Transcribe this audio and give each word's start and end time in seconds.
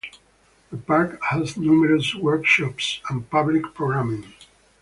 The 0.71 0.77
park 0.77 1.19
has 1.29 1.57
numerous 1.57 2.15
workshops 2.15 3.01
and 3.07 3.29
public 3.29 3.75
programming. 3.75 4.33